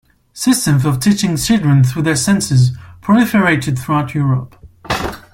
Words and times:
Systems 0.33 0.83
of 0.83 0.99
teaching 0.99 1.37
children 1.37 1.83
through 1.83 2.01
their 2.01 2.15
senses 2.15 2.71
proliferated 3.03 3.77
throughout 3.77 4.15
Europe. 4.15 4.55